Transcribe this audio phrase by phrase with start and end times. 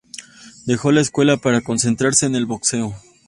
[0.65, 2.95] Dejó la escuela para concentrarse en el boxeo.